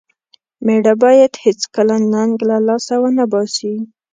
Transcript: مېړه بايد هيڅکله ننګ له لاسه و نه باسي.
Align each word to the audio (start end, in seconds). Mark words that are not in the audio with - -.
مېړه 0.65 0.93
بايد 1.01 1.33
هيڅکله 1.45 1.95
ننګ 2.13 2.33
له 2.49 2.57
لاسه 2.67 2.95
و 3.01 3.03
نه 3.17 3.25
باسي. 3.31 3.73